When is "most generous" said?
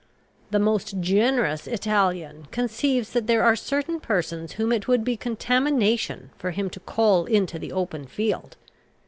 0.57-1.67